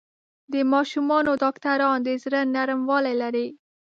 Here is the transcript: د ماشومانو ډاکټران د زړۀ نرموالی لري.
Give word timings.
د 0.53 0.55
ماشومانو 0.73 1.31
ډاکټران 1.43 1.97
د 2.03 2.09
زړۀ 2.23 2.41
نرموالی 2.55 3.13
لري. 3.21 3.47